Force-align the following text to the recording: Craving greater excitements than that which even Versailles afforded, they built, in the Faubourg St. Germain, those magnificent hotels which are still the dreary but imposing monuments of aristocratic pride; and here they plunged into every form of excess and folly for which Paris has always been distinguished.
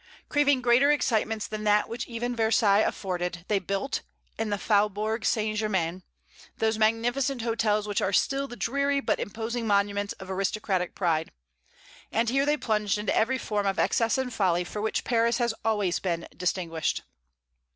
Craving 0.29 0.63
greater 0.63 0.89
excitements 0.89 1.45
than 1.45 1.63
that 1.63 1.87
which 1.87 2.07
even 2.07 2.35
Versailles 2.35 2.79
afforded, 2.79 3.45
they 3.49 3.59
built, 3.59 4.01
in 4.35 4.49
the 4.49 4.57
Faubourg 4.57 5.23
St. 5.23 5.55
Germain, 5.55 6.01
those 6.57 6.79
magnificent 6.79 7.43
hotels 7.43 7.87
which 7.87 8.01
are 8.01 8.11
still 8.11 8.47
the 8.47 8.55
dreary 8.55 8.99
but 8.99 9.19
imposing 9.19 9.67
monuments 9.67 10.13
of 10.13 10.31
aristocratic 10.31 10.95
pride; 10.95 11.31
and 12.11 12.29
here 12.29 12.47
they 12.47 12.57
plunged 12.57 12.97
into 12.97 13.15
every 13.15 13.37
form 13.37 13.67
of 13.67 13.77
excess 13.77 14.17
and 14.17 14.33
folly 14.33 14.63
for 14.63 14.81
which 14.81 15.03
Paris 15.03 15.37
has 15.37 15.53
always 15.63 15.99
been 15.99 16.27
distinguished. 16.35 17.03